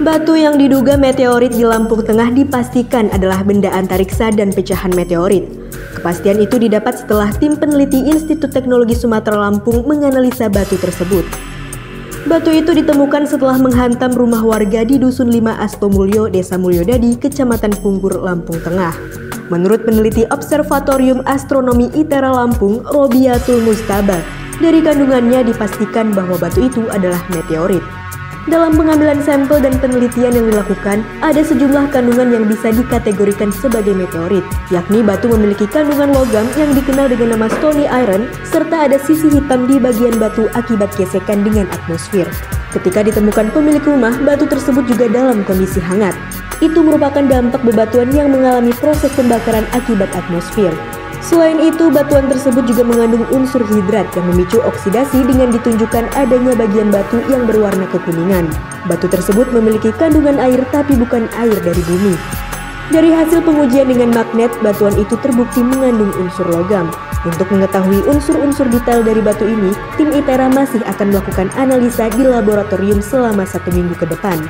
[0.00, 5.44] Batu yang diduga meteorit di Lampung Tengah dipastikan adalah benda antariksa dan pecahan meteorit.
[6.00, 11.28] Kepastian itu didapat setelah tim peneliti Institut Teknologi Sumatera Lampung menganalisa batu tersebut.
[12.24, 18.16] Batu itu ditemukan setelah menghantam rumah warga di Dusun 5 Astomulyo, Desa Mulyodadi, Kecamatan Punggur,
[18.16, 18.96] Lampung Tengah.
[19.52, 24.16] Menurut peneliti Observatorium Astronomi ITERA Lampung, Robiatul Mustaba,
[24.56, 28.01] dari kandungannya dipastikan bahwa batu itu adalah meteorit.
[28.42, 34.42] Dalam pengambilan sampel dan penelitian yang dilakukan, ada sejumlah kandungan yang bisa dikategorikan sebagai meteorit,
[34.66, 39.70] yakni batu memiliki kandungan logam yang dikenal dengan nama stony iron, serta ada sisi hitam
[39.70, 42.26] di bagian batu akibat gesekan dengan atmosfer.
[42.74, 46.18] Ketika ditemukan pemilik rumah, batu tersebut juga dalam kondisi hangat.
[46.58, 50.74] Itu merupakan dampak bebatuan yang mengalami proses pembakaran akibat atmosfer.
[51.22, 56.90] Selain itu, batuan tersebut juga mengandung unsur hidrat yang memicu oksidasi dengan ditunjukkan adanya bagian
[56.90, 58.50] batu yang berwarna kekuningan.
[58.90, 62.18] Batu tersebut memiliki kandungan air tapi bukan air dari bumi.
[62.90, 66.90] Dari hasil pengujian dengan magnet, batuan itu terbukti mengandung unsur logam.
[67.22, 72.98] Untuk mengetahui unsur-unsur detail dari batu ini, tim ITERA masih akan melakukan analisa di laboratorium
[72.98, 74.42] selama satu minggu ke depan.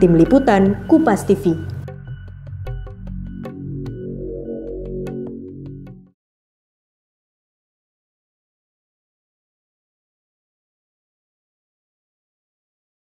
[0.00, 1.73] Tim Liputan Kupas TV